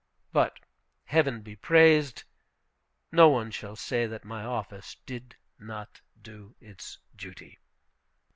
But, 0.33 0.57
Heaven 1.05 1.43
be 1.43 1.55
praised, 1.55 2.23
no 3.11 3.29
one 3.29 3.51
shall 3.51 3.75
say 3.75 4.07
that 4.07 4.25
my 4.25 4.43
office 4.43 4.95
did 5.05 5.35
not 5.59 6.01
do 6.19 6.55
its 6.59 6.97
duty! 7.15 7.59